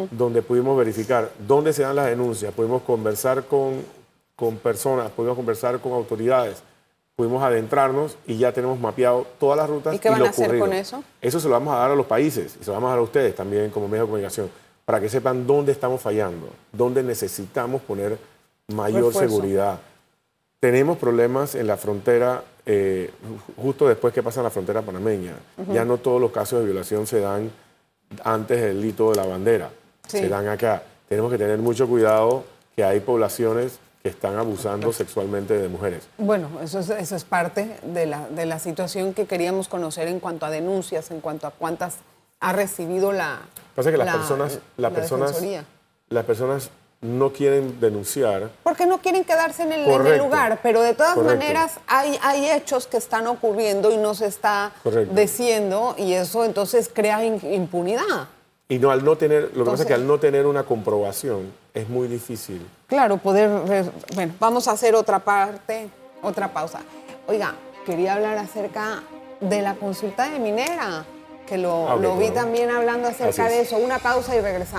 donde 0.09 0.41
pudimos 0.41 0.75
verificar 0.75 1.29
dónde 1.47 1.71
se 1.71 1.83
dan 1.83 1.95
las 1.95 2.07
denuncias, 2.07 2.51
pudimos 2.51 2.81
conversar 2.81 3.43
con, 3.45 3.83
con 4.35 4.57
personas, 4.57 5.11
pudimos 5.11 5.35
conversar 5.37 5.79
con 5.79 5.91
autoridades, 5.93 6.63
pudimos 7.17 7.41
adentrarnos 7.43 8.15
y 8.27 8.37
ya 8.37 8.51
tenemos 8.53 8.79
mapeado 8.79 9.25
todas 9.39 9.57
las 9.57 9.67
rutas. 9.67 9.95
¿Y 9.95 9.99
qué 9.99 10.09
van 10.09 10.19
lo 10.19 10.25
a 10.27 10.29
hacer 10.29 10.45
ocurrido. 10.45 10.65
con 10.67 10.73
eso? 10.75 11.03
Eso 11.19 11.39
se 11.39 11.47
lo 11.47 11.53
vamos 11.55 11.73
a 11.73 11.79
dar 11.79 11.89
a 11.91 11.95
los 11.95 12.05
países 12.05 12.55
y 12.61 12.63
se 12.63 12.67
lo 12.67 12.73
vamos 12.73 12.89
a 12.89 12.91
dar 12.91 12.99
a 12.99 13.01
ustedes 13.01 13.35
también 13.35 13.71
como 13.71 13.87
medio 13.87 14.03
de 14.03 14.07
comunicación, 14.07 14.49
para 14.85 15.01
que 15.01 15.09
sepan 15.09 15.47
dónde 15.47 15.71
estamos 15.71 15.99
fallando, 15.99 16.47
dónde 16.71 17.01
necesitamos 17.01 17.81
poner 17.81 18.19
mayor 18.67 19.05
Refuerzo. 19.07 19.19
seguridad. 19.35 19.79
Tenemos 20.59 20.97
problemas 20.99 21.55
en 21.55 21.65
la 21.65 21.75
frontera, 21.75 22.43
eh, 22.67 23.09
ju- 23.57 23.63
justo 23.63 23.87
después 23.87 24.13
que 24.13 24.21
pasa 24.21 24.43
la 24.43 24.51
frontera 24.51 24.83
panameña. 24.83 25.33
Ya 25.73 25.85
no 25.85 25.97
todos 25.97 26.21
los 26.21 26.31
casos 26.31 26.59
de 26.59 26.65
violación 26.65 27.07
se 27.07 27.19
dan 27.19 27.49
antes 28.23 28.61
del 28.61 28.85
hito 28.85 29.09
de 29.09 29.15
la 29.15 29.25
bandera, 29.25 29.71
Sí. 30.07 30.19
se 30.19 30.29
dan 30.29 30.47
acá. 30.47 30.83
Tenemos 31.09 31.31
que 31.31 31.39
tener 31.39 31.57
mucho 31.57 31.87
cuidado 31.87 32.43
que 32.75 32.83
hay 32.83 32.99
poblaciones 32.99 33.79
que 34.03 34.09
están 34.09 34.37
abusando 34.37 34.93
sexualmente 34.93 35.57
de 35.57 35.67
mujeres. 35.69 36.07
Bueno, 36.17 36.47
eso 36.63 36.79
es, 36.79 36.89
eso 36.89 37.15
es 37.15 37.23
parte 37.23 37.77
de 37.83 38.05
la, 38.05 38.27
de 38.29 38.45
la 38.45 38.59
situación 38.59 39.13
que 39.13 39.25
queríamos 39.25 39.67
conocer 39.67 40.07
en 40.07 40.19
cuanto 40.19 40.45
a 40.45 40.49
denuncias, 40.49 41.11
en 41.11 41.19
cuanto 41.21 41.47
a 41.47 41.51
cuántas 41.51 41.95
ha 42.39 42.53
recibido 42.53 43.11
la. 43.11 43.39
Pasa 43.75 43.91
que 43.91 43.97
las 43.97 44.05
la- 44.07 44.13
personas, 44.13 44.53
las 44.77 44.91
la 44.91 44.97
personas, 44.97 45.29
Defensoría. 45.29 45.65
las 46.09 46.25
personas 46.25 46.69
no 46.99 47.31
quieren 47.31 47.79
denunciar 47.79 48.49
Porque 48.63 48.87
no 48.87 48.97
quieren 49.01 49.23
quedarse 49.23 49.61
en 49.61 49.71
el, 49.71 49.81
en 49.81 49.85
el 49.91 49.97
Correcto. 49.97 50.23
lugar, 50.25 50.59
pero 50.63 50.81
de 50.81 50.95
todas 50.95 51.13
Correcto. 51.13 51.37
maneras 51.37 51.73
hay, 51.85 52.17
hay 52.23 52.49
hechos 52.49 52.87
que 52.87 52.97
están 52.97 53.27
ocurriendo 53.27 53.91
y 53.91 53.97
no 53.97 54.15
se 54.15 54.25
está 54.25 54.71
Correcto. 54.81 55.13
diciendo 55.13 55.93
y 55.97 56.13
eso 56.13 56.43
entonces 56.43 56.89
crea 56.91 57.23
impunidad. 57.23 58.29
Y 58.69 58.79
no 58.79 58.91
al 58.91 59.03
no 59.05 59.15
tener, 59.17 59.51
lo 59.55 59.63
que 59.63 59.71
pasa 59.71 59.83
es 59.83 59.87
que 59.87 59.93
al 59.93 60.05
no 60.05 60.19
tener 60.19 60.45
una 60.45 60.63
comprobación 60.63 61.51
es 61.73 61.87
muy 61.89 62.07
difícil. 62.07 62.65
Claro, 62.87 63.17
poder... 63.17 63.49
Bueno, 64.15 64.33
vamos 64.39 64.67
a 64.67 64.71
hacer 64.71 64.93
otra 64.95 65.19
parte, 65.19 65.89
otra 66.21 66.51
pausa. 66.51 66.79
Oiga, 67.27 67.53
quería 67.85 68.15
hablar 68.15 68.37
acerca 68.37 69.03
de 69.39 69.61
la 69.61 69.75
consulta 69.75 70.29
de 70.29 70.39
minera, 70.39 71.05
que 71.47 71.57
lo, 71.57 71.89
Ah, 71.89 71.95
lo 71.95 72.17
vi 72.17 72.25
claro. 72.29 72.41
también 72.41 72.69
hablando 72.71 73.07
acerca 73.07 73.47
de 73.47 73.61
es. 73.61 73.67
eso. 73.67 73.77
Una 73.77 73.99
pausa 73.99 74.35
y 74.35 74.41
regresamos. 74.41 74.71